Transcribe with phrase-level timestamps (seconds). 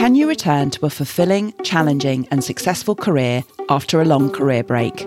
[0.00, 5.06] Can you return to a fulfilling, challenging, and successful career after a long career break?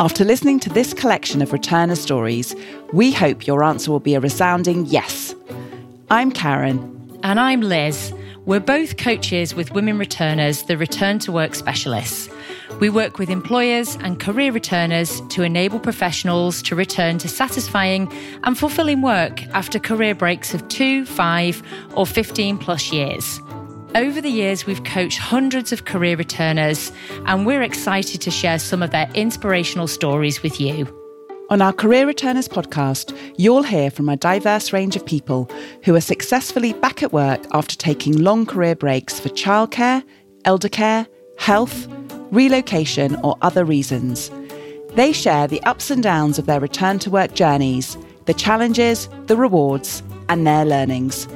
[0.00, 2.56] After listening to this collection of returner stories,
[2.92, 5.32] we hope your answer will be a resounding yes.
[6.10, 6.80] I'm Karen.
[7.22, 8.12] And I'm Liz.
[8.46, 12.28] We're both coaches with Women Returners, the Return to Work Specialists.
[12.80, 18.58] We work with employers and career returners to enable professionals to return to satisfying and
[18.58, 21.62] fulfilling work after career breaks of two, five,
[21.94, 23.40] or 15 plus years.
[23.96, 26.92] Over the years, we've coached hundreds of career returners,
[27.26, 30.86] and we're excited to share some of their inspirational stories with you.
[31.50, 35.50] On our Career Returners podcast, you'll hear from a diverse range of people
[35.82, 40.04] who are successfully back at work after taking long career breaks for childcare,
[40.44, 41.88] elder care, health,
[42.30, 44.30] relocation, or other reasons.
[44.94, 49.36] They share the ups and downs of their return to work journeys, the challenges, the
[49.36, 51.26] rewards, and their learnings.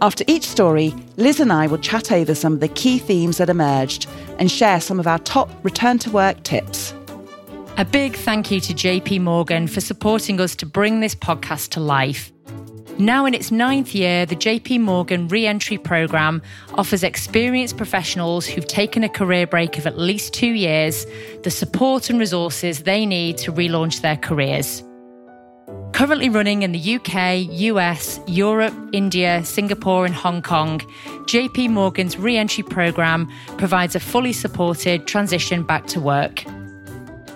[0.00, 3.50] After each story, Liz and I will chat over some of the key themes that
[3.50, 6.94] emerged and share some of our top return to work tips.
[7.76, 11.80] A big thank you to JP Morgan for supporting us to bring this podcast to
[11.80, 12.30] life.
[12.98, 16.40] Now in its ninth year, the JP Morgan Reentry Programme
[16.74, 21.04] offers experienced professionals who've taken a career break of at least two years
[21.42, 24.84] the support and resources they need to relaunch their careers.
[25.92, 30.80] Currently running in the UK, US, Europe, India, Singapore, and Hong Kong,
[31.26, 36.44] JP Morgan's re-entry program provides a fully supported transition back to work.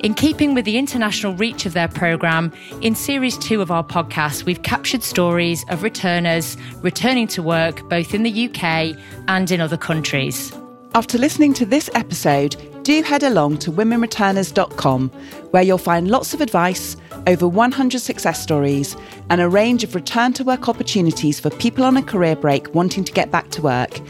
[0.02, 4.44] In keeping with the international reach of their program, in series two of our podcast,
[4.44, 8.96] we've captured stories of returners returning to work both in the UK
[9.28, 10.52] and in other countries.
[10.94, 15.10] After listening to this episode, do head along to womenreturners.com,
[15.52, 18.96] where you'll find lots of advice, over 100 success stories,
[19.30, 23.04] and a range of return to work opportunities for people on a career break wanting
[23.04, 24.00] to get back to work.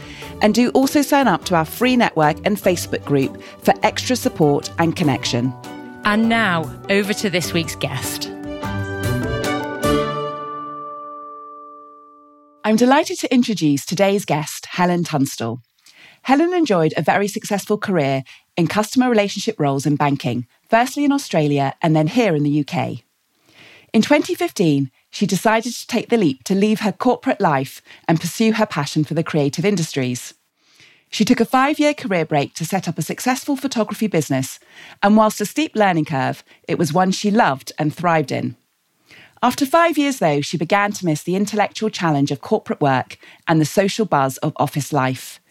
[0.41, 4.71] And do also sign up to our free network and Facebook group for extra support
[4.79, 5.53] and connection.
[6.05, 8.29] And now, over to this week's guest.
[12.65, 15.61] I'm delighted to introduce today's guest, Helen Tunstall.
[16.23, 18.23] Helen enjoyed a very successful career
[18.55, 23.03] in customer relationship roles in banking, firstly in Australia and then here in the UK.
[23.91, 28.53] In 2015, she decided to take the leap to leave her corporate life and pursue
[28.53, 30.33] her passion for the creative industries.
[31.09, 34.59] She took a five year career break to set up a successful photography business,
[35.03, 38.55] and whilst a steep learning curve, it was one she loved and thrived in.
[39.43, 43.59] After five years, though, she began to miss the intellectual challenge of corporate work and
[43.59, 45.41] the social buzz of office life.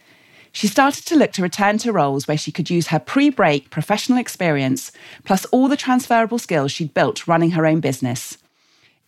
[0.53, 3.71] She started to look to return to roles where she could use her pre break
[3.71, 4.93] professional experience,
[5.25, 8.37] plus all the transferable skills she'd built running her own business.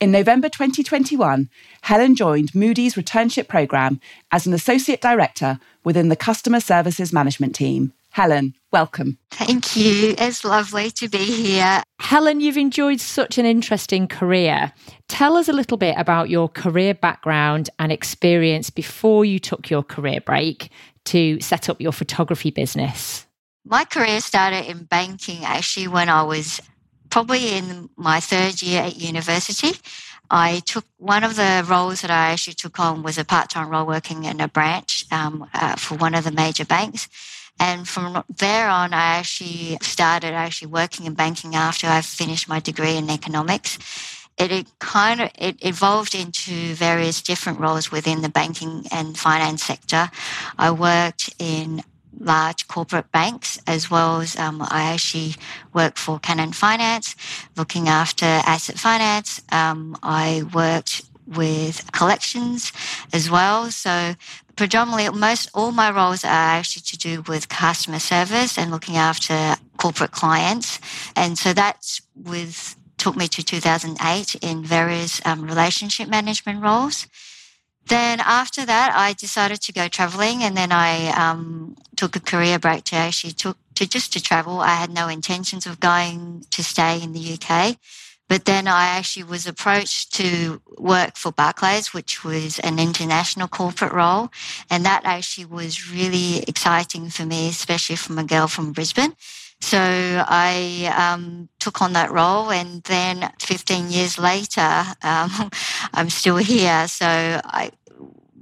[0.01, 1.49] In November 2021,
[1.83, 4.01] Helen joined Moody's returnship programme
[4.33, 7.93] as an associate director within the customer services management team.
[8.11, 9.19] Helen, welcome.
[9.31, 10.15] Thank you.
[10.17, 11.83] It's lovely to be here.
[11.99, 14.73] Helen, you've enjoyed such an interesting career.
[15.09, 19.83] Tell us a little bit about your career background and experience before you took your
[19.83, 20.71] career break
[21.07, 23.27] to set up your photography business?
[23.65, 26.61] My career started in banking actually when I was
[27.11, 29.73] probably in my third year at university.
[30.31, 33.69] I took one of the roles that I actually took on was a part time
[33.69, 37.09] role working in a branch um, uh, for one of the major banks.
[37.61, 42.59] And from there on, I actually started actually working in banking after I finished my
[42.59, 43.79] degree in economics
[44.39, 49.63] it, it kind of it evolved into various different roles within the banking and finance
[49.63, 50.11] sector.
[50.59, 51.83] I worked in
[52.19, 55.35] large corporate banks as well as um, I actually
[55.73, 57.17] worked for Canon Finance,
[57.57, 59.43] looking after asset finance.
[59.51, 62.73] Um, I worked with collections
[63.13, 63.71] as well.
[63.71, 64.15] So
[64.57, 69.57] predominantly most all my roles are actually to do with customer service and looking after
[69.77, 70.79] corporate clients.
[71.17, 77.07] And so that's with took me to 2008 in various um, relationship management roles.
[77.87, 82.59] Then after that, I decided to go traveling, and then I um, took a career
[82.59, 84.61] break to actually took to just to travel.
[84.61, 87.77] I had no intentions of going to stay in the UK,
[88.27, 93.93] but then I actually was approached to work for Barclays, which was an international corporate
[93.93, 94.31] role,
[94.71, 99.15] and that actually was really exciting for me, especially from a girl from Brisbane.
[99.65, 105.51] So I um, took on that role, and then 15 years later, um,
[105.95, 106.87] I'm still here.
[106.87, 107.71] So I,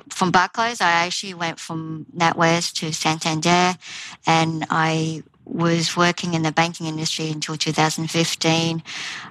[0.08, 3.78] from Barclays, I actually went from NatWest to Santander,
[4.26, 8.82] and I was working in the banking industry until 2015,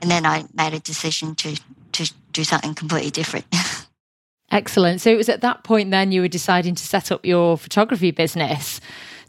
[0.02, 1.60] and then I made a decision to
[1.92, 3.46] to do something completely different.
[4.52, 5.02] Excellent.
[5.02, 8.12] So it was at that point then you were deciding to set up your photography
[8.12, 8.80] business.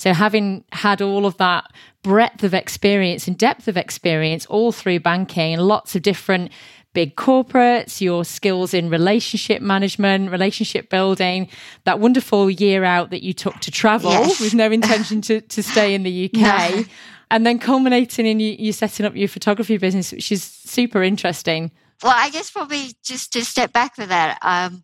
[0.02, 1.72] So having had all of that
[2.02, 6.50] breadth of experience and depth of experience all through banking and lots of different
[6.92, 11.46] big corporates, your skills in relationship management, relationship building,
[11.84, 14.40] that wonderful year out that you took to travel yes.
[14.40, 16.32] with no intention to, to stay in the UK.
[16.72, 16.84] No.
[17.30, 21.70] And then culminating in you, you setting up your photography business, which is super interesting.
[22.02, 24.82] Well, I guess probably just to step back with that, um,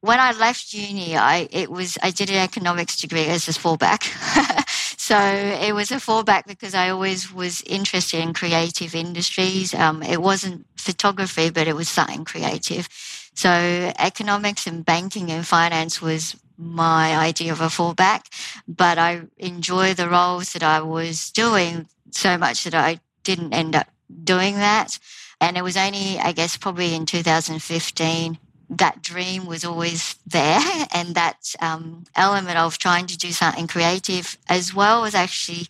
[0.00, 4.04] when I left uni, I it was I did an economics degree as a fallback.
[4.98, 9.74] so it was a fallback because I always was interested in creative industries.
[9.74, 12.88] Um, it wasn't photography, but it was something creative.
[13.34, 13.50] So
[13.98, 18.22] economics and banking and finance was my idea of a fallback,
[18.66, 23.76] but I enjoy the roles that I was doing so much that I didn't end
[23.76, 23.88] up
[24.24, 24.98] doing that.
[25.38, 30.60] And it was only, I guess, probably in 2015 that dream was always there
[30.94, 35.66] and that um, element of trying to do something creative as well as actually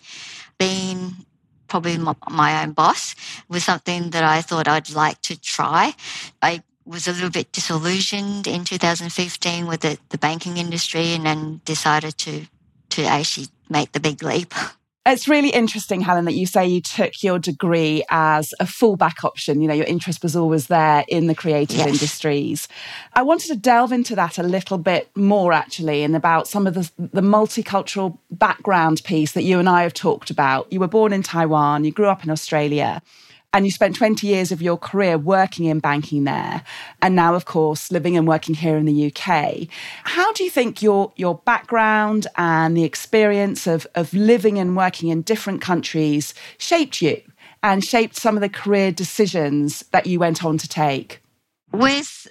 [0.58, 1.26] being
[1.68, 3.14] probably my, my own boss
[3.48, 5.94] was something that I thought I'd like to try.
[6.40, 11.60] I was a little bit disillusioned in 2015 with the, the banking industry and then
[11.64, 12.46] decided to
[12.88, 14.54] to actually make the big leap.
[15.08, 19.60] It's really interesting, Helen, that you say you took your degree as a fallback option.
[19.60, 21.86] You know, your interest was always there in the creative yes.
[21.86, 22.66] industries.
[23.12, 26.74] I wanted to delve into that a little bit more, actually, and about some of
[26.74, 30.72] the, the multicultural background piece that you and I have talked about.
[30.72, 33.00] You were born in Taiwan, you grew up in Australia
[33.56, 36.62] and you spent 20 years of your career working in banking there
[37.00, 39.66] and now of course living and working here in the UK
[40.04, 45.08] how do you think your your background and the experience of of living and working
[45.08, 47.18] in different countries shaped you
[47.62, 51.22] and shaped some of the career decisions that you went on to take
[51.72, 52.28] with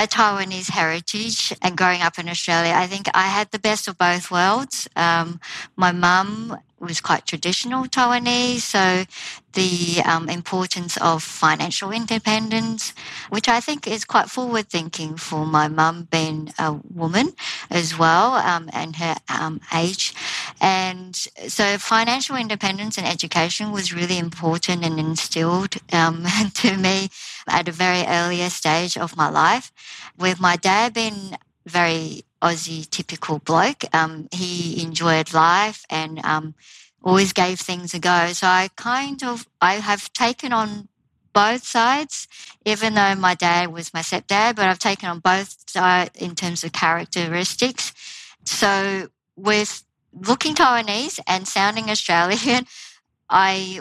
[0.00, 3.98] a Taiwanese heritage and growing up in Australia, I think I had the best of
[3.98, 4.88] both worlds.
[4.96, 5.40] Um,
[5.76, 9.04] my mum was quite traditional Taiwanese, so
[9.52, 12.94] the um, importance of financial independence,
[13.28, 17.34] which I think is quite forward thinking for my mum being a woman
[17.70, 20.14] as well um, and her um, age.
[20.60, 26.24] And so financial independence and education was really important and instilled um,
[26.54, 27.10] to me
[27.48, 29.72] at a very earlier stage of my life.
[30.16, 31.36] With my dad being
[31.66, 33.84] very Aussie typical bloke.
[33.94, 36.54] Um, he enjoyed life and um,
[37.02, 38.28] always gave things a go.
[38.32, 40.88] So I kind of I have taken on
[41.32, 42.26] both sides,
[42.64, 46.64] even though my dad was my stepdad, but I've taken on both sides in terms
[46.64, 47.92] of characteristics.
[48.44, 52.66] So with looking Taiwanese and sounding Australian,
[53.30, 53.80] I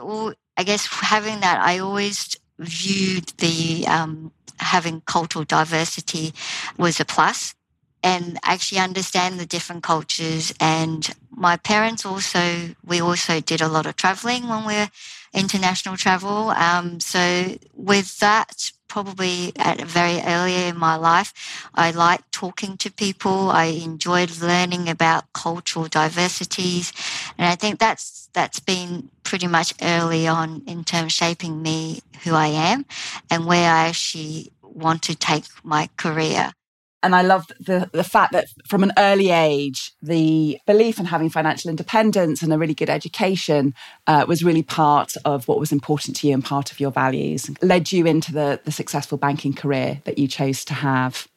[0.57, 6.33] I guess having that I always viewed the um, having cultural diversity
[6.77, 7.55] was a plus
[8.03, 10.53] and actually understand the different cultures.
[10.59, 14.89] And my parents also, we also did a lot of traveling when we were
[15.33, 16.49] international travel.
[16.51, 21.33] Um, so with that, probably at a very early in my life,
[21.75, 23.51] I liked talking to people.
[23.51, 26.91] I enjoyed learning about cultural diversities.
[27.37, 32.33] And I think that's, that's been pretty much early on in terms shaping me who
[32.33, 32.85] I am
[33.29, 36.53] and where I actually want to take my career
[37.01, 41.29] and I love the the fact that from an early age, the belief in having
[41.29, 43.73] financial independence and a really good education
[44.07, 47.49] uh, was really part of what was important to you and part of your values,
[47.61, 51.27] led you into the the successful banking career that you chose to have.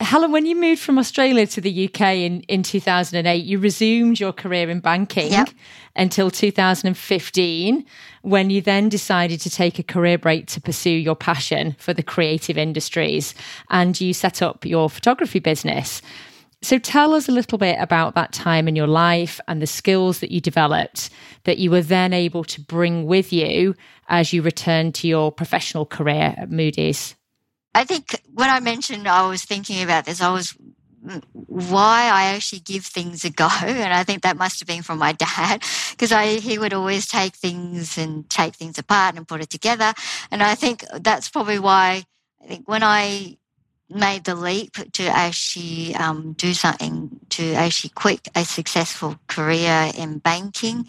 [0.00, 4.32] Helen, when you moved from Australia to the UK in, in 2008, you resumed your
[4.32, 5.48] career in banking yep.
[5.96, 7.84] until 2015,
[8.20, 12.02] when you then decided to take a career break to pursue your passion for the
[12.02, 13.34] creative industries
[13.70, 16.02] and you set up your photography business.
[16.62, 20.20] So tell us a little bit about that time in your life and the skills
[20.20, 21.10] that you developed
[21.44, 23.74] that you were then able to bring with you
[24.08, 27.15] as you returned to your professional career at Moody's.
[27.76, 30.56] I think when I mentioned I was thinking about this, I was
[31.32, 34.98] why I actually give things a go, and I think that must have been from
[34.98, 36.10] my dad because
[36.42, 39.92] he would always take things and take things apart and put it together,
[40.30, 42.04] and I think that's probably why
[42.42, 43.36] I think when I
[43.88, 50.18] made the leap to actually um, do something to actually quit a successful career in
[50.18, 50.88] banking.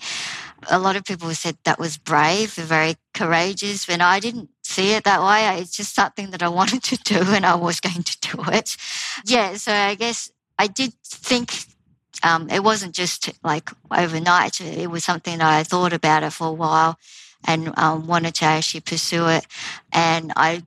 [0.71, 5.03] A lot of people said that was brave, very courageous, and I didn't see it
[5.05, 5.59] that way.
[5.59, 8.77] It's just something that I wanted to do and I was going to do it.
[9.25, 11.53] Yeah, so I guess I did think
[12.23, 14.61] um, it wasn't just like overnight.
[14.61, 16.97] It was something that I thought about it for a while
[17.45, 19.45] and um, wanted to actually pursue it.
[19.91, 20.63] And I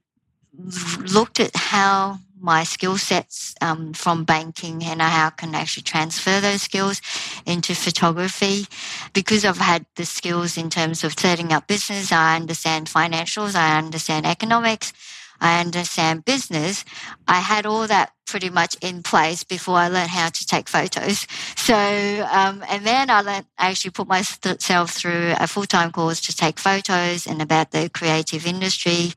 [0.98, 6.40] looked at how my skill sets um, from banking and how I can actually transfer
[6.40, 7.00] those skills
[7.46, 8.66] into photography.
[9.12, 13.78] Because I've had the skills in terms of setting up business, I understand financials, I
[13.78, 14.92] understand economics,
[15.40, 16.84] I understand business.
[17.26, 21.26] I had all that pretty much in place before I learned how to take photos.
[21.56, 21.74] So,
[22.30, 26.36] um, and then I learned, I actually put myself through a full time course to
[26.36, 29.14] take photos and about the creative industry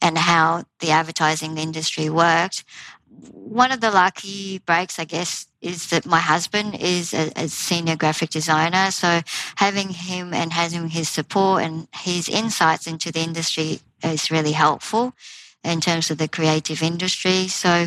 [0.00, 2.64] and how the advertising industry worked.
[3.08, 7.96] One of the lucky breaks, I guess, is that my husband is a, a, senior
[7.96, 8.90] graphic designer.
[8.90, 9.20] So
[9.56, 15.14] having him and having his support and his insights into the industry is really helpful
[15.64, 17.48] in terms of the creative industry.
[17.48, 17.86] So,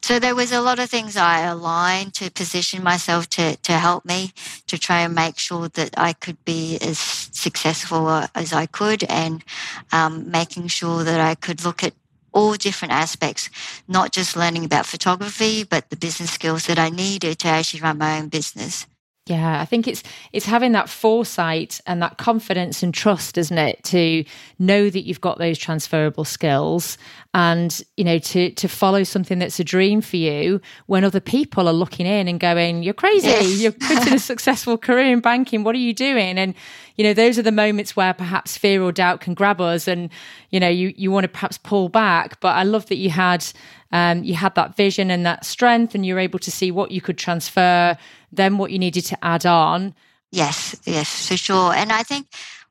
[0.00, 4.04] so there was a lot of things I aligned to position myself to, to help
[4.04, 4.32] me
[4.66, 9.44] to try and make sure that I could be as successful as I could and
[9.92, 11.94] um, making sure that I could look at
[12.32, 13.50] all different aspects,
[13.88, 17.98] not just learning about photography, but the business skills that I needed to actually run
[17.98, 18.86] my own business.
[19.28, 23.84] Yeah, I think it's it's having that foresight and that confidence and trust, isn't it,
[23.84, 24.24] to
[24.58, 26.96] know that you've got those transferable skills
[27.34, 31.68] and you know to to follow something that's a dream for you when other people
[31.68, 33.28] are looking in and going, "You're crazy!
[33.28, 33.60] Yes.
[33.60, 35.62] You're putting a successful career in banking.
[35.62, 36.54] What are you doing?" And
[36.98, 40.10] you know, those are the moments where perhaps fear or doubt can grab us, and
[40.50, 42.40] you know, you you want to perhaps pull back.
[42.40, 43.46] But I love that you had
[43.92, 47.00] um, you had that vision and that strength, and you're able to see what you
[47.00, 47.96] could transfer
[48.32, 49.94] then what you needed to add on.
[50.30, 51.72] Yes, yes, for sure.
[51.72, 52.26] And I think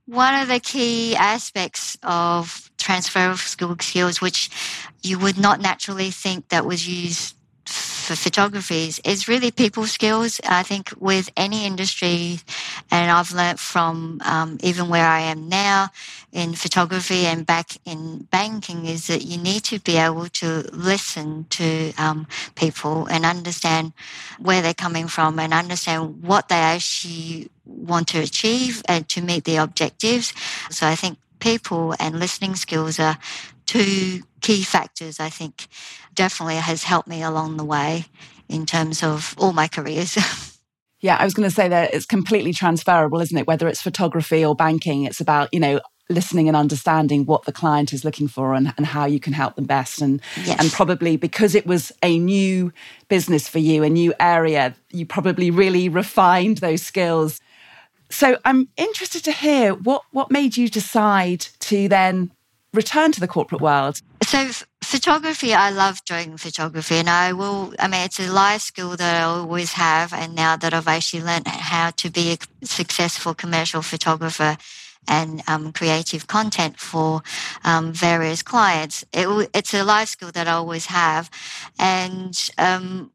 [0.06, 4.50] one of the key aspects of transfer of skills, which
[5.02, 7.36] you would not naturally think that was used
[8.08, 10.40] for photography is really people skills.
[10.48, 12.40] I think with any industry,
[12.90, 15.90] and I've learnt from um, even where I am now
[16.32, 21.48] in photography and back in banking, is that you need to be able to listen
[21.50, 23.92] to um, people and understand
[24.40, 29.44] where they're coming from and understand what they actually want to achieve and to meet
[29.44, 30.34] the objectives.
[30.70, 33.18] So I think people and listening skills are
[33.66, 35.68] two key factors I think
[36.18, 38.06] definitely has helped me along the way
[38.50, 40.18] in terms of all my careers.
[41.00, 43.48] yeah, I was going to say that it's completely transferable, isn't it?
[43.48, 47.94] Whether it's photography or banking, it's about, you know, listening and understanding what the client
[47.94, 50.02] is looking for and, and how you can help them best.
[50.02, 50.60] And yes.
[50.60, 52.74] and probably because it was a new
[53.10, 57.42] business for you, a new area, you probably really refined those skills.
[58.10, 62.32] So I'm interested to hear what what made you decide to then
[62.74, 64.02] return to the corporate world?
[64.24, 64.50] So,
[64.88, 69.22] photography, I love doing photography, and I will, I mean, it's a life skill that
[69.22, 70.13] I always have.
[70.13, 74.58] And now that I've actually learned how to be a successful commercial photographer
[75.08, 77.22] and um, creative content for
[77.63, 81.29] um, various clients, it, it's a life skill that I always have.
[81.77, 83.12] And um,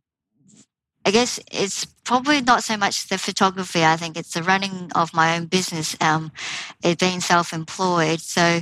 [1.05, 3.85] I guess it's probably not so much the photography.
[3.85, 6.33] I think it's the running of my own business, um,
[6.83, 8.21] it being self-employed.
[8.21, 8.61] So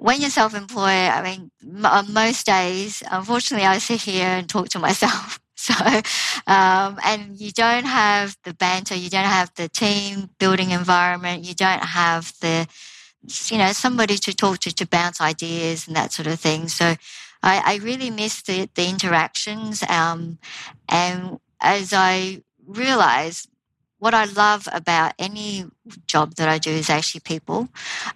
[0.00, 1.50] when you're self-employed, I mean,
[1.84, 5.38] on most days, unfortunately, I sit here and talk to myself.
[5.54, 5.74] So,
[6.46, 11.54] um, and you don't have the banter, you don't have the team building environment, you
[11.54, 12.66] don't have the,
[13.50, 16.68] you know, somebody to talk to to bounce ideas and that sort of thing.
[16.68, 16.94] So,
[17.42, 19.82] I, I really miss the the interactions.
[19.82, 20.38] Um,
[20.88, 23.49] and as I realized
[24.00, 25.66] what I love about any
[26.06, 27.68] job that I do is actually people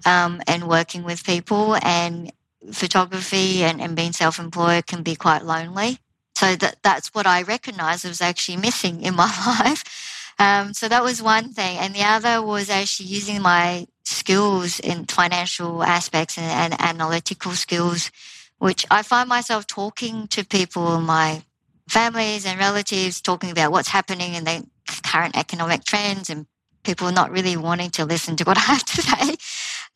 [0.04, 1.76] um, and working with people.
[1.82, 2.32] And
[2.72, 5.98] photography and, and being self employed can be quite lonely.
[6.36, 10.32] So that, that's what I recognized was actually missing in my life.
[10.38, 11.78] Um, so that was one thing.
[11.78, 18.10] And the other was actually using my skills in financial aspects and, and analytical skills,
[18.58, 21.44] which I find myself talking to people, my
[21.88, 24.66] families and relatives, talking about what's happening and the
[25.02, 26.46] current economic trends and
[26.84, 29.36] people not really wanting to listen to what I have to say.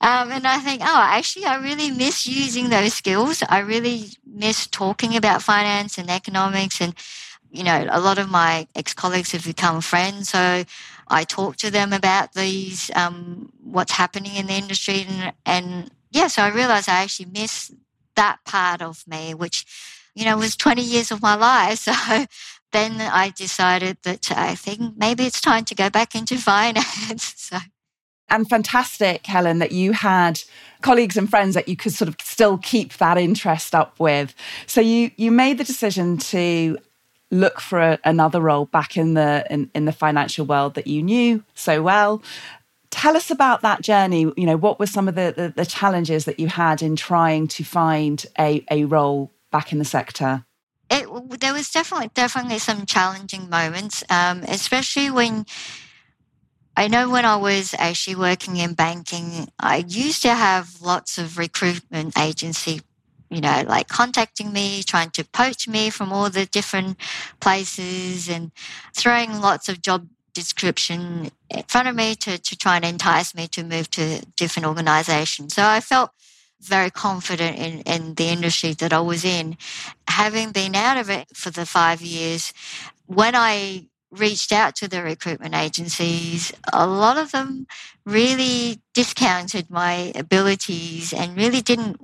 [0.01, 3.43] Um, and I think, oh, actually, I really miss using those skills.
[3.49, 6.81] I really miss talking about finance and economics.
[6.81, 6.95] And,
[7.51, 10.31] you know, a lot of my ex colleagues have become friends.
[10.31, 10.65] So
[11.09, 15.05] I talk to them about these, um, what's happening in the industry.
[15.09, 17.73] And, and yeah, so I realized I actually miss
[18.15, 19.67] that part of me, which,
[20.15, 21.89] you know, was 20 years of my life.
[21.89, 22.27] So
[22.73, 27.35] then I decided that I think maybe it's time to go back into finance.
[27.37, 27.59] so.
[28.31, 30.41] And fantastic, Helen, that you had
[30.83, 34.35] colleagues and friends that you could sort of still keep that interest up with.
[34.67, 36.79] So you you made the decision to
[37.31, 41.03] look for a, another role back in the in, in the financial world that you
[41.03, 42.23] knew so well.
[42.91, 44.21] Tell us about that journey.
[44.37, 47.49] You know, what were some of the, the, the challenges that you had in trying
[47.49, 50.45] to find a, a role back in the sector?
[50.91, 55.45] It, there was definitely definitely some challenging moments, um, especially when
[56.79, 61.37] I know when I was actually working in banking, I used to have lots of
[61.37, 62.83] recruitment agency,
[63.31, 66.97] you know, like contacting me, trying to poach me from all the different
[67.41, 68.53] places and
[68.95, 73.49] throwing lots of job description in front of me to, to try and entice me
[73.49, 75.55] to move to different organizations.
[75.55, 76.13] So I felt
[76.61, 79.57] very confident in, in the industry that I was in.
[80.09, 82.53] Having been out of it for the five years,
[83.07, 87.67] when I reached out to the recruitment agencies, a lot of them
[88.05, 92.01] really discounted my abilities and really didn't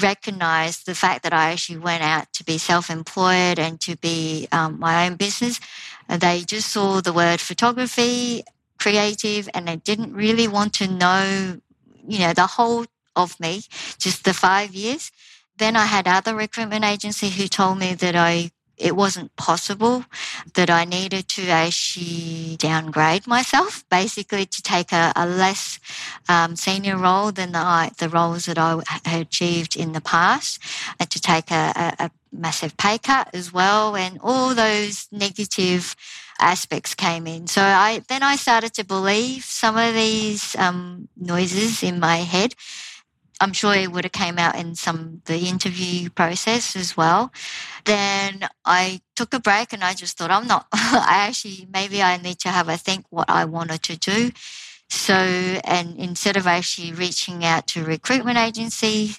[0.00, 4.48] recognize the fact that I actually went out to be self employed and to be
[4.52, 5.60] um, my own business.
[6.08, 8.44] They just saw the word photography,
[8.78, 11.60] creative, and they didn't really want to know,
[12.06, 12.86] you know, the whole
[13.16, 13.62] of me,
[13.98, 15.10] just the five years.
[15.56, 20.04] Then I had other recruitment agency who told me that I it wasn't possible
[20.54, 25.80] that I needed to actually downgrade myself, basically to take a, a less
[26.28, 30.60] um, senior role than the, the roles that I had achieved in the past,
[31.00, 35.96] and to take a, a, a massive pay cut as well, and all those negative
[36.38, 37.46] aspects came in.
[37.46, 42.54] So I then I started to believe some of these um, noises in my head
[43.40, 47.32] I'm sure it would have came out in some the interview process as well.
[47.84, 50.66] Then I took a break and I just thought I'm not.
[50.72, 54.30] I actually maybe I need to have a think what I wanted to do.
[54.88, 59.16] So and instead of actually reaching out to recruitment agency,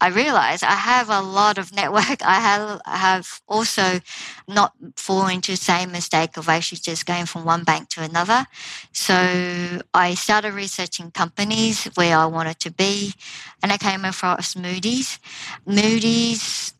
[0.00, 2.22] I realized I have a lot of network.
[2.24, 4.00] I have I have also
[4.46, 8.46] not fallen into the same mistake of actually just going from one bank to another.
[8.92, 13.14] So I started researching companies where I wanted to be,
[13.62, 15.18] and I came across Moody's.
[15.66, 16.74] Moody's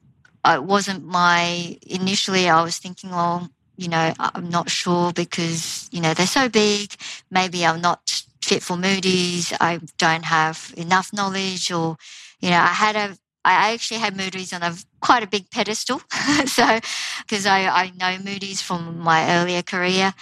[0.44, 2.49] uh, wasn't my initially.
[2.49, 6.94] I was thinking, well, you know, I'm not sure because you know they're so big.
[7.30, 9.52] Maybe I'm not fit for Moody's.
[9.61, 11.96] I don't have enough knowledge or
[12.40, 16.01] you know, I had a, I actually had Moody's on a quite a big pedestal.
[16.46, 16.81] so,
[17.20, 20.14] because I, I know Moody's from my earlier career.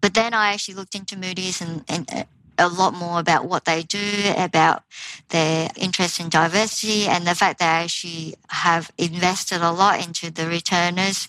[0.00, 2.24] But then I actually looked into Moody's and, and uh,
[2.58, 4.82] a lot more about what they do, about
[5.30, 10.30] their interest in diversity, and the fact that they actually have invested a lot into
[10.30, 11.28] the returners.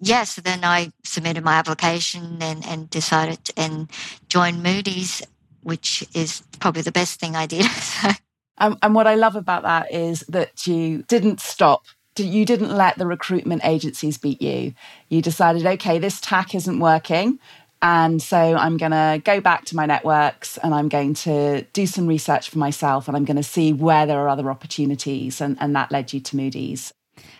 [0.00, 3.88] Yes, yeah, so then I submitted my application and, and decided to, and
[4.28, 5.22] joined Moody's,
[5.62, 7.66] which is probably the best thing I did.
[7.70, 8.10] so.
[8.58, 11.84] Um, and what I love about that is that you didn't stop.
[12.16, 14.74] You didn't let the recruitment agencies beat you.
[15.08, 17.38] You decided, okay, this tack isn't working.
[17.80, 21.86] And so I'm going to go back to my networks and I'm going to do
[21.86, 25.40] some research for myself and I'm going to see where there are other opportunities.
[25.40, 26.92] And, and that led you to Moody's.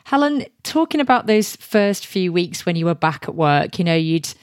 [0.05, 3.95] Helen, talking about those first few weeks when you were back at work, you know,
[3.95, 4.35] you'd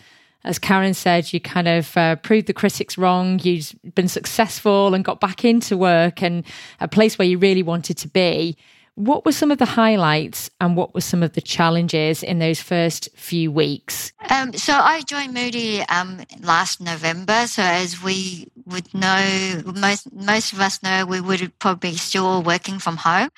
[0.49, 3.39] as Karen said, you kind of uh, proved the critics wrong.
[3.43, 6.43] You've been successful and got back into work and
[6.79, 8.57] a place where you really wanted to be.
[8.95, 12.59] What were some of the highlights and what were some of the challenges in those
[12.59, 14.11] first few weeks?
[14.27, 17.45] Um, so I joined Moody um, last November.
[17.45, 22.79] So as we would know, most most of us know, we would probably still working
[22.79, 23.29] from home.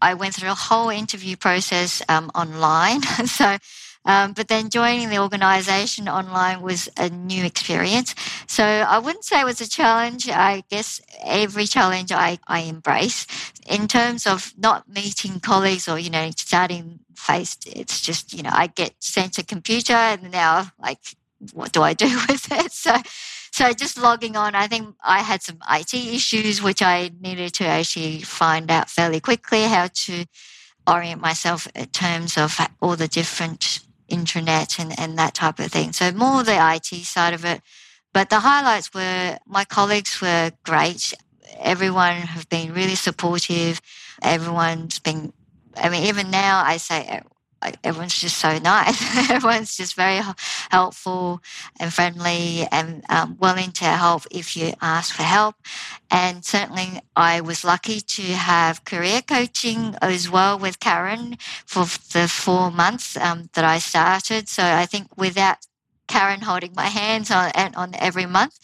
[0.00, 3.02] I went through a whole interview process um, online.
[3.26, 3.58] so
[4.04, 8.14] um, but then joining the organization online was a new experience.
[8.46, 10.28] So I wouldn't say it was a challenge.
[10.28, 13.26] I guess every challenge I, I embrace.
[13.66, 18.50] In terms of not meeting colleagues or, you know, starting face, it's just, you know,
[18.52, 20.98] I get sent a computer and now like,
[21.52, 22.72] what do I do with it?
[22.72, 22.96] So,
[23.52, 27.66] so just logging on, I think I had some IT issues, which I needed to
[27.66, 30.24] actually find out fairly quickly how to
[30.86, 35.92] orient myself in terms of all the different intranet and, and that type of thing.
[35.92, 37.62] So more the IT side of it.
[38.12, 41.14] But the highlights were my colleagues were great.
[41.58, 43.80] Everyone have been really supportive.
[44.22, 45.32] Everyone's been,
[45.76, 47.22] I mean, even now I say
[47.84, 49.30] everyone's just so nice.
[49.30, 50.20] everyone's just very
[50.70, 51.42] helpful
[51.78, 55.56] and friendly and um, willing to help if you ask for help.
[56.10, 62.28] And certainly, I was lucky to have career coaching as well with Karen for the
[62.28, 64.48] four months um, that I started.
[64.48, 65.58] So I think without
[66.08, 68.58] Karen holding my hands on on every month,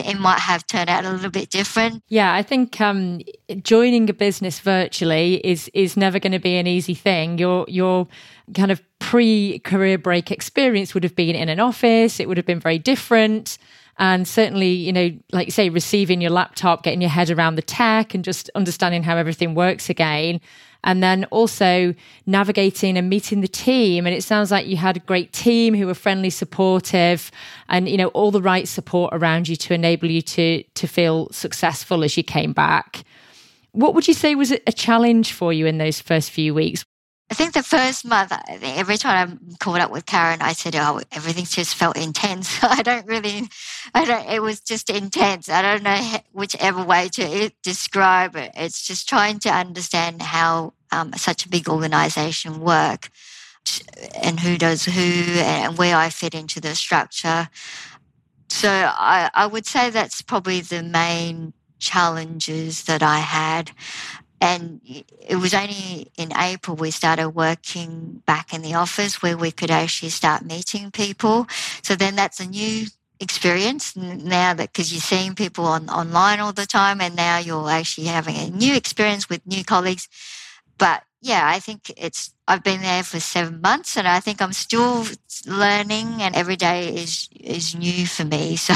[0.00, 2.02] it might have turned out a little bit different.
[2.08, 3.20] Yeah, I think um,
[3.62, 7.38] joining a business virtually is is never going to be an easy thing.
[7.38, 8.06] Your your
[8.54, 12.20] kind of pre career break experience would have been in an office.
[12.20, 13.58] It would have been very different.
[14.00, 17.62] And certainly, you know, like you say, receiving your laptop, getting your head around the
[17.62, 20.40] tech and just understanding how everything works again.
[20.84, 24.06] And then also navigating and meeting the team.
[24.06, 27.30] And it sounds like you had a great team who were friendly, supportive,
[27.68, 31.28] and, you know, all the right support around you to enable you to, to feel
[31.30, 33.04] successful as you came back.
[33.72, 36.84] What would you say was a challenge for you in those first few weeks?
[37.30, 41.00] I think the first month, every time I caught up with Karen, I said, "Oh,
[41.12, 43.48] everything just felt intense." I don't really,
[43.94, 44.26] I don't.
[44.28, 45.48] It was just intense.
[45.50, 48.52] I don't know whichever way to describe it.
[48.56, 53.10] It's just trying to understand how um, such a big organization work,
[54.22, 57.50] and who does who, and where I fit into the structure.
[58.48, 63.72] So I, I would say that's probably the main challenges that I had.
[64.40, 69.50] And it was only in April we started working back in the office where we
[69.50, 71.46] could actually start meeting people.
[71.82, 72.86] So then that's a new
[73.20, 77.68] experience now that because you're seeing people on online all the time and now you're
[77.68, 80.08] actually having a new experience with new colleagues.
[80.78, 84.52] But yeah, I think it's I've been there for seven months and I think I'm
[84.52, 85.04] still
[85.46, 88.56] learning and every day is is new for me.
[88.66, 88.74] So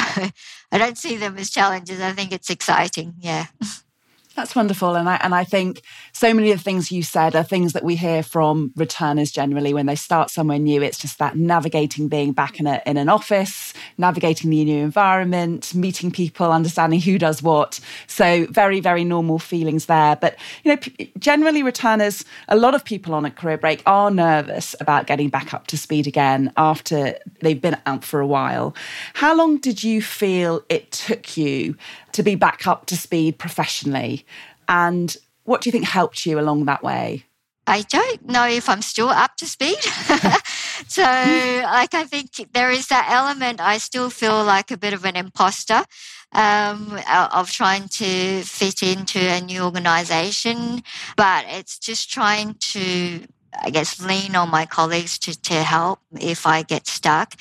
[0.74, 2.00] I don't see them as challenges.
[2.00, 3.14] I think it's exciting.
[3.20, 3.46] Yeah.
[4.34, 4.94] That's wonderful.
[4.94, 7.84] And I, and I think so many of the things you said are things that
[7.84, 10.82] we hear from returners generally when they start somewhere new.
[10.82, 15.74] It's just that navigating being back in, a, in an office, navigating the new environment,
[15.74, 17.78] meeting people, understanding who does what.
[18.06, 20.16] So very, very normal feelings there.
[20.16, 24.74] But, you know, generally returners, a lot of people on a career break are nervous
[24.80, 28.74] about getting back up to speed again after they've been out for a while.
[29.14, 31.76] How long did you feel it took you
[32.12, 34.26] to be back up to speed professionally?
[34.68, 37.24] And what do you think helped you along that way?
[37.66, 39.78] I don't know if I'm still up to speed.
[40.88, 43.60] so, like, I think there is that element.
[43.60, 45.84] I still feel like a bit of an imposter
[46.32, 46.98] um,
[47.32, 50.82] of trying to fit into a new organization,
[51.16, 53.26] but it's just trying to
[53.60, 57.34] I guess lean on my colleagues to, to help if I get stuck.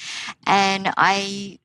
[0.45, 1.59] And I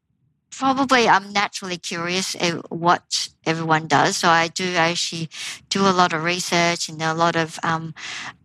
[0.57, 2.35] probably I'm naturally curious
[2.71, 4.17] what everyone does.
[4.17, 5.29] So I do actually
[5.69, 7.95] do a lot of research and a lot of um,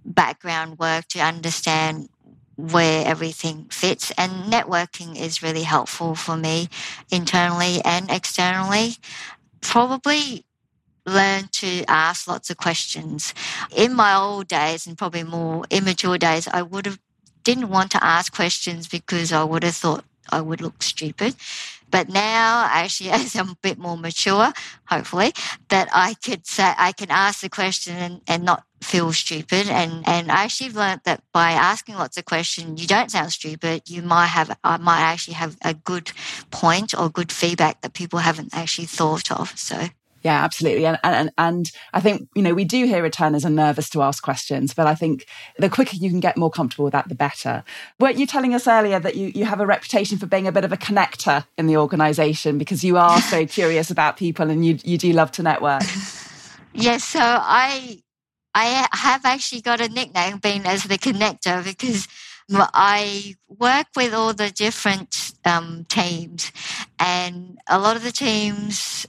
[0.05, 2.09] background work to understand
[2.57, 4.11] where everything fits.
[4.17, 6.69] And networking is really helpful for me
[7.11, 8.95] internally and externally.
[9.61, 10.45] Probably
[11.05, 13.33] learn to ask lots of questions.
[13.75, 16.99] In my old days and probably more immature days, I would have
[17.43, 21.35] didn't want to ask questions because I would have thought I would look stupid.
[21.91, 24.51] But now, actually, as I'm a bit more mature,
[24.87, 25.33] hopefully,
[25.69, 29.69] that I could say, I can ask the question and, and not feel stupid.
[29.69, 33.83] And, and I actually learned that by asking lots of questions, you don't sound stupid.
[33.87, 36.11] You might have, I might actually have a good
[36.49, 39.57] point or good feedback that people haven't actually thought of.
[39.57, 39.87] So
[40.23, 40.85] yeah, absolutely.
[40.85, 44.23] And, and, and I think, you know, we do hear returners are nervous to ask
[44.23, 45.25] questions, but I think
[45.57, 47.63] the quicker you can get more comfortable with that, the better.
[47.99, 50.63] Weren't you telling us earlier that you, you have a reputation for being a bit
[50.63, 54.77] of a connector in the organization because you are so curious about people and you,
[54.83, 55.83] you do love to network?
[56.73, 57.03] Yes.
[57.03, 58.01] So I,
[58.55, 62.07] I have actually got a nickname being as the connector because
[62.53, 66.51] I work with all the different um, teams,
[66.99, 69.05] and a lot of the teams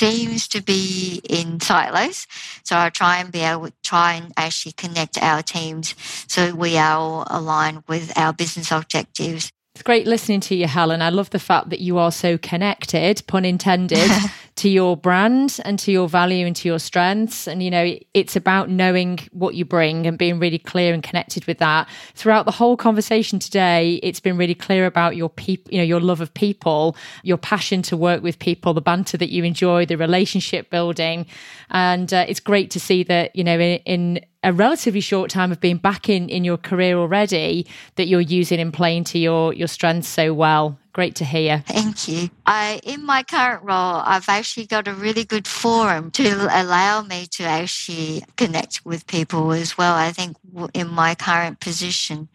[0.00, 2.26] seems to be in silos.
[2.64, 5.94] So I try and be able try and actually connect our teams
[6.26, 9.52] so we are all aligned with our business objectives.
[9.74, 11.02] It's great listening to you, Helen.
[11.02, 14.10] I love the fact that you are so connected, pun intended,
[14.60, 17.48] to your brand and to your value and to your strengths.
[17.48, 21.46] And, you know, it's about knowing what you bring and being really clear and connected
[21.46, 21.88] with that.
[22.14, 25.98] Throughout the whole conversation today, it's been really clear about your people, you know, your
[25.98, 29.96] love of people, your passion to work with people, the banter that you enjoy, the
[29.96, 31.24] relationship building.
[31.70, 35.52] And uh, it's great to see that, you know, in, in a relatively short time
[35.52, 39.52] of being back in in your career already that you're using and playing to your
[39.52, 41.62] your strengths so well great to hear.
[41.66, 42.30] Thank you.
[42.46, 47.26] I in my current role i've actually got a really good forum to allow me
[47.26, 50.36] to actually connect with people as well i think
[50.74, 52.28] in my current position.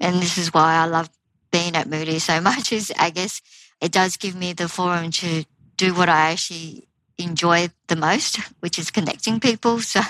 [0.00, 1.10] And this is why i love
[1.50, 3.40] being at moody so much is i guess
[3.80, 5.44] it does give me the forum to
[5.76, 9.80] do what i actually enjoy the most which is connecting people.
[9.92, 10.00] So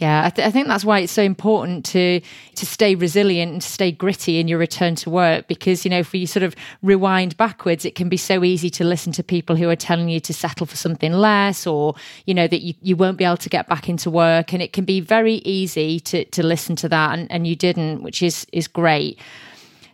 [0.00, 2.22] yeah, I, th- I, think that's why it's so important to
[2.54, 5.98] to stay resilient and to stay gritty in your return to work because you know
[5.98, 9.56] if we sort of rewind backwards, it can be so easy to listen to people
[9.56, 12.96] who are telling you to settle for something less or you know that you, you
[12.96, 16.24] won't be able to get back into work, and it can be very easy to
[16.24, 19.20] to listen to that, and, and you didn't, which is is great.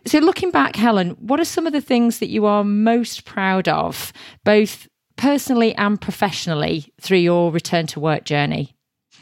[0.05, 3.67] So, looking back, Helen, what are some of the things that you are most proud
[3.67, 4.13] of,
[4.45, 8.76] both personally and professionally, through your return to work journey?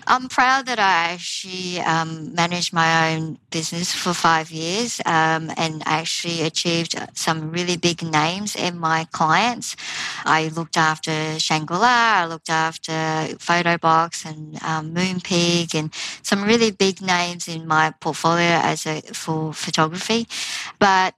[0.07, 5.81] I'm proud that I actually um, managed my own business for five years um, and
[5.85, 9.75] actually achieved some really big names in my clients.
[10.23, 15.91] I looked after Shangri-La, I looked after Photobox and um, Moonpig and
[16.21, 20.27] some really big names in my portfolio as a, for photography.
[20.77, 21.15] But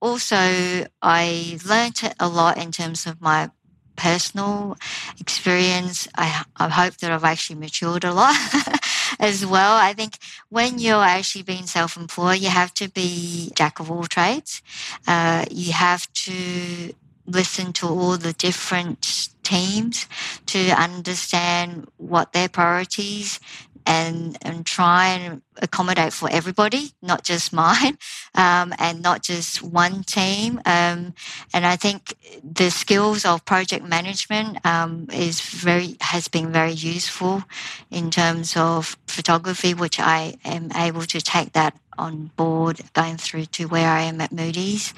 [0.00, 3.50] also I learned a lot in terms of my
[3.98, 4.78] personal
[5.20, 6.08] experience.
[6.16, 8.36] I, I hope that I've actually matured a lot
[9.18, 9.76] as well.
[9.76, 14.62] I think when you're actually being self-employed, you have to be jack of all trades.
[15.06, 16.94] Uh, you have to
[17.26, 20.06] listen to all the different teams
[20.46, 23.40] to understand what their priorities
[23.86, 27.98] and and try and accommodate for everybody, not just mine,
[28.34, 30.60] um, and not just one team.
[30.64, 31.14] Um,
[31.52, 37.44] and I think the skills of project management um, is very has been very useful
[37.90, 43.46] in terms of photography, which I am able to take that on board going through
[43.46, 44.94] to where I am at Moody's.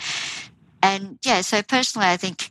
[0.82, 2.50] And yeah, so personally, I think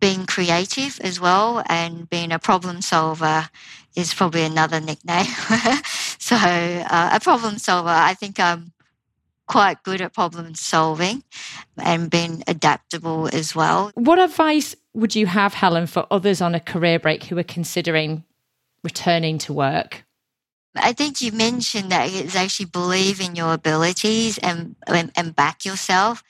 [0.00, 3.48] being creative as well and being a problem solver
[3.94, 5.26] is probably another nickname.
[6.18, 8.72] so uh, a problem solver, I think I'm
[9.46, 11.22] quite good at problem solving
[11.76, 13.90] and being adaptable as well.
[13.94, 18.24] What advice would you have, Helen, for others on a career break who are considering
[18.82, 20.04] returning to work?
[20.76, 25.64] I think you mentioned that it's actually believe in your abilities and, and, and back
[25.64, 26.22] yourself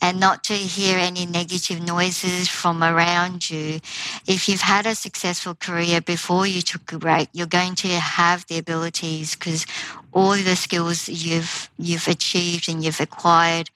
[0.00, 3.80] and not to hear any negative noises from around you.
[4.26, 8.46] If you've had a successful career before you took a break, you're going to have
[8.46, 9.66] the abilities because
[10.12, 13.70] all the skills you've you've achieved and you've acquired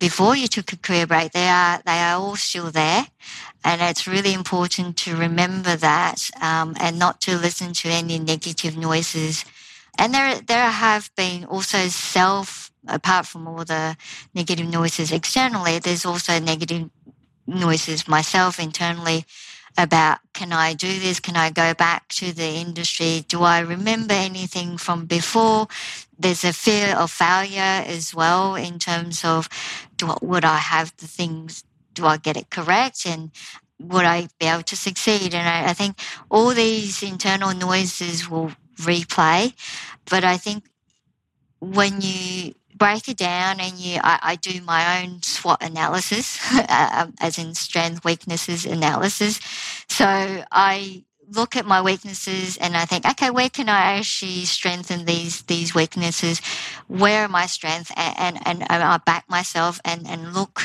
[0.00, 3.06] before you took a career break, they are they are all still there,
[3.62, 8.76] and it's really important to remember that um, and not to listen to any negative
[8.76, 9.44] noises.
[9.98, 13.96] And there there have been also self apart from all the
[14.34, 16.90] negative noises externally, there's also negative
[17.46, 19.24] noises myself internally
[19.78, 21.20] about can I do this?
[21.20, 23.24] Can I go back to the industry?
[23.28, 25.68] Do I remember anything from before?
[26.18, 29.48] There's a fear of failure as well in terms of
[29.96, 31.64] do, would I have the things?
[31.94, 33.06] Do I get it correct?
[33.06, 33.30] And
[33.78, 35.34] would I be able to succeed?
[35.34, 35.98] And I, I think
[36.30, 39.54] all these internal noises will replay.
[40.10, 40.64] But I think
[41.60, 47.14] when you break it down and you I, I do my own SWOT analysis, um,
[47.20, 49.38] as in strength weaknesses analysis.
[49.88, 50.06] So
[50.50, 55.42] I look at my weaknesses and I think, okay, where can I actually strengthen these
[55.42, 56.40] these weaknesses?
[56.88, 57.92] Where are my strengths?
[57.96, 60.62] And and, and I back myself and and look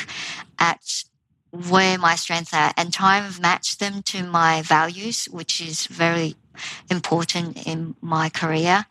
[0.58, 1.04] at
[1.52, 6.34] where my strengths are and try and match them to my values, which is very
[6.90, 8.86] important in my career.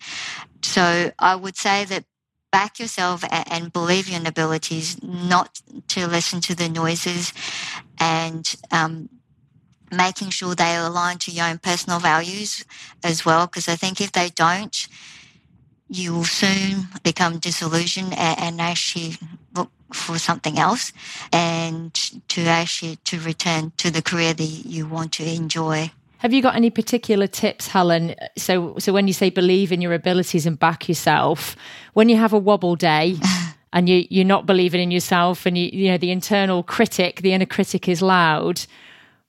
[0.61, 2.05] So I would say that
[2.51, 7.33] back yourself and, believe your abilities, not to listen to the noises
[7.99, 9.09] and um,
[9.91, 12.65] making sure they align to your own personal values
[13.03, 13.47] as well.
[13.47, 14.87] Because I think if they don't,
[15.89, 19.17] you will soon become disillusioned and actually
[19.55, 20.91] look for something else
[21.31, 21.93] and
[22.27, 25.91] to actually to return to the career that you want to enjoy.
[26.25, 28.15] Have you got any particular tips, Helen?
[28.35, 31.55] So, so when you say believe in your abilities and back yourself,
[31.93, 33.17] when you have a wobble day
[33.73, 37.33] and you you're not believing in yourself, and you you know the internal critic, the
[37.33, 38.65] inner critic is loud.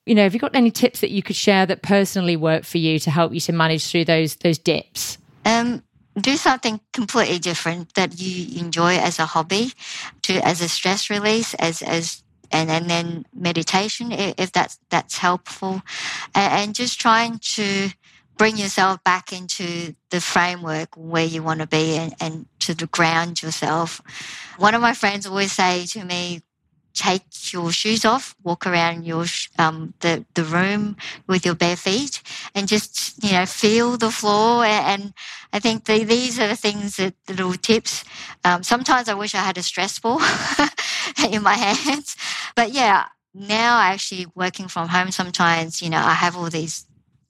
[0.06, 2.78] You know, have you got any tips that you could share that personally work for
[2.78, 5.18] you to help you to manage through those those dips?
[5.44, 5.82] Um,
[6.18, 9.72] do something completely different that you enjoy as a hobby,
[10.22, 15.82] to as a stress release, as as and, and then meditation if that's that's helpful
[16.34, 17.90] and, and just trying to
[18.36, 23.42] bring yourself back into the framework where you want to be and, and to ground
[23.42, 24.00] yourself
[24.58, 26.42] one of my friends always say to me
[26.96, 29.26] take your shoes off, walk around your
[29.58, 30.96] um, the the room
[31.28, 32.22] with your bare feet,
[32.54, 34.64] and just you know feel the floor.
[34.64, 35.12] And
[35.52, 38.04] I think the, these are the things that the little tips.
[38.44, 40.18] Um, sometimes I wish I had a stress ball
[41.30, 42.16] in my hands,
[42.54, 43.06] but yeah.
[43.38, 46.86] Now I actually working from home, sometimes you know I have all these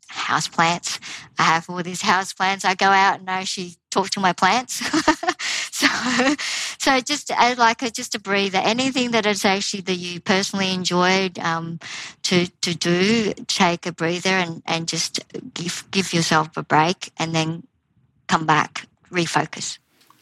[0.08, 1.00] house plants.
[1.38, 2.64] I have all these house plants.
[2.64, 4.74] I go out and I actually talk to my plants.
[5.70, 5.86] so,
[6.78, 8.58] so just I like a, just a breather.
[8.58, 11.80] Anything that is actually that you personally enjoyed um,
[12.22, 15.20] to to do, take a breather and and just
[15.54, 17.66] give give yourself a break, and then
[18.28, 19.78] come back, refocus.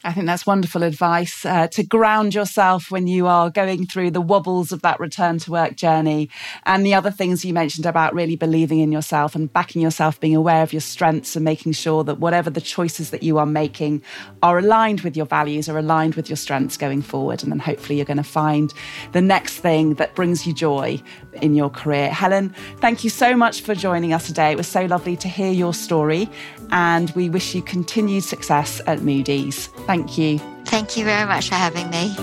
[0.06, 4.20] I think that's wonderful advice uh, to ground yourself when you are going through the
[4.20, 6.28] wobbles of that return to work journey.
[6.64, 10.36] And the other things you mentioned about really believing in yourself and backing yourself, being
[10.36, 14.02] aware of your strengths and making sure that whatever the choices that you are making
[14.42, 17.42] are aligned with your values, are aligned with your strengths going forward.
[17.42, 18.74] And then hopefully you're going to find
[19.12, 21.02] the next thing that brings you joy
[21.40, 22.10] in your career.
[22.10, 24.50] Helen, thank you so much for joining us today.
[24.50, 26.28] It was so lovely to hear your story.
[26.74, 29.68] And we wish you continued success at Moody's.
[29.86, 30.40] Thank you.
[30.66, 32.14] Thank you very much for having me.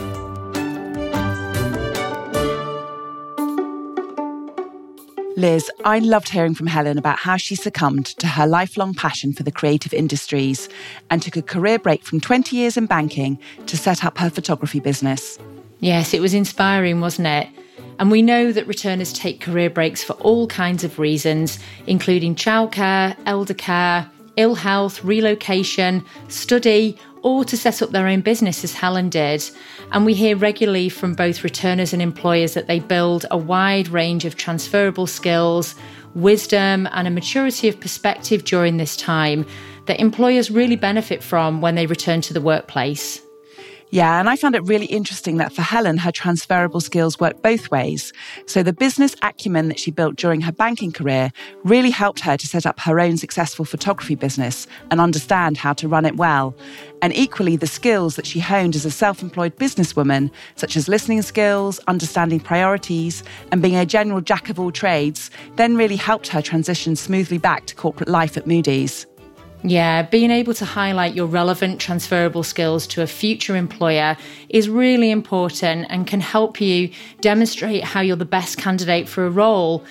[5.37, 9.43] Liz, I loved hearing from Helen about how she succumbed to her lifelong passion for
[9.43, 10.67] the creative industries
[11.09, 14.81] and took a career break from 20 years in banking to set up her photography
[14.81, 15.39] business.
[15.79, 17.47] Yes, it was inspiring, wasn't it?
[17.99, 23.15] And we know that returners take career breaks for all kinds of reasons, including childcare,
[23.25, 29.09] elder care, ill health, relocation, study, or to set up their own business, as Helen
[29.09, 29.47] did.
[29.91, 34.25] And we hear regularly from both returners and employers that they build a wide range
[34.25, 35.75] of transferable skills,
[36.15, 39.45] wisdom, and a maturity of perspective during this time
[39.85, 43.21] that employers really benefit from when they return to the workplace.
[43.93, 47.69] Yeah, and I found it really interesting that for Helen, her transferable skills work both
[47.71, 48.13] ways.
[48.45, 51.29] So the business acumen that she built during her banking career
[51.65, 55.89] really helped her to set up her own successful photography business and understand how to
[55.89, 56.55] run it well.
[57.01, 61.21] And equally, the skills that she honed as a self employed businesswoman, such as listening
[61.21, 66.41] skills, understanding priorities, and being a general jack of all trades, then really helped her
[66.41, 69.05] transition smoothly back to corporate life at Moody's.
[69.63, 74.17] Yeah, being able to highlight your relevant transferable skills to a future employer
[74.49, 79.29] is really important and can help you demonstrate how you're the best candidate for a
[79.29, 79.85] role.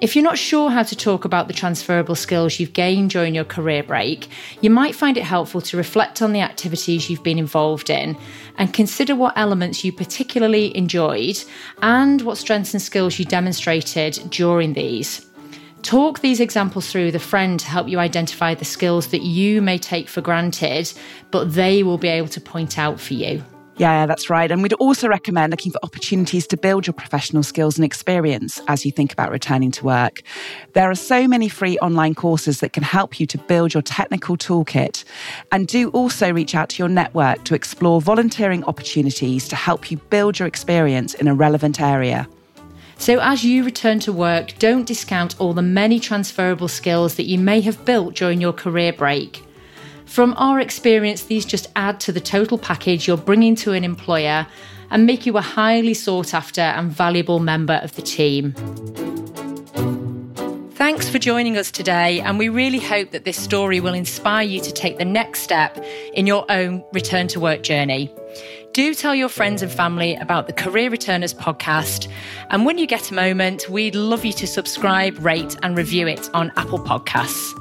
[0.00, 3.44] If you're not sure how to talk about the transferable skills you've gained during your
[3.44, 4.28] career break,
[4.62, 8.16] you might find it helpful to reflect on the activities you've been involved in
[8.56, 11.38] and consider what elements you particularly enjoyed
[11.82, 15.29] and what strengths and skills you demonstrated during these.
[15.82, 19.62] Talk these examples through with a friend to help you identify the skills that you
[19.62, 20.92] may take for granted,
[21.30, 23.42] but they will be able to point out for you.
[23.80, 24.52] Yeah, that's right.
[24.52, 28.84] And we'd also recommend looking for opportunities to build your professional skills and experience as
[28.84, 30.20] you think about returning to work.
[30.74, 34.36] There are so many free online courses that can help you to build your technical
[34.36, 35.04] toolkit.
[35.50, 39.96] And do also reach out to your network to explore volunteering opportunities to help you
[39.96, 42.28] build your experience in a relevant area.
[43.00, 47.38] So, as you return to work, don't discount all the many transferable skills that you
[47.38, 49.42] may have built during your career break.
[50.04, 54.46] From our experience, these just add to the total package you're bringing to an employer
[54.90, 58.52] and make you a highly sought after and valuable member of the team.
[60.74, 64.60] Thanks for joining us today, and we really hope that this story will inspire you
[64.60, 65.82] to take the next step
[66.12, 68.12] in your own return to work journey.
[68.72, 72.08] Do tell your friends and family about the Career Returners podcast.
[72.50, 76.30] And when you get a moment, we'd love you to subscribe, rate, and review it
[76.34, 77.52] on Apple Podcasts.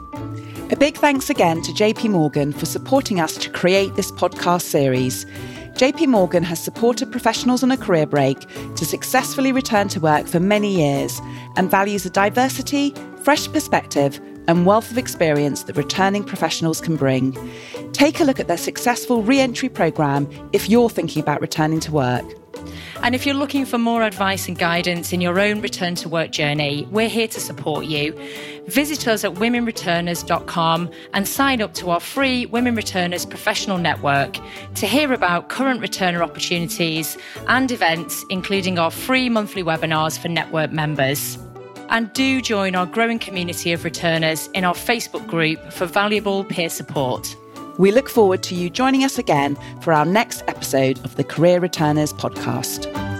[0.71, 5.25] A big thanks again to JP Morgan for supporting us to create this podcast series.
[5.73, 8.41] JP Morgan has supported professionals on a career break
[8.75, 11.19] to successfully return to work for many years
[11.55, 12.93] and values a diversity,
[13.23, 17.37] fresh perspective, and wealth of experience that returning professionals can bring.
[17.91, 21.91] Take a look at their successful re entry programme if you're thinking about returning to
[21.91, 22.25] work.
[23.03, 26.31] And if you're looking for more advice and guidance in your own return to work
[26.31, 28.11] journey, we're here to support you.
[28.65, 34.39] Visit us at womenreturners.com and sign up to our free Women Returners professional network
[34.75, 40.71] to hear about current returner opportunities and events, including our free monthly webinars for network
[40.71, 41.37] members
[41.89, 46.69] and do join our growing community of returners in our Facebook group for valuable peer
[46.69, 47.35] support.
[47.77, 51.59] We look forward to you joining us again for our next episode of the Career
[51.59, 53.18] Returners podcast.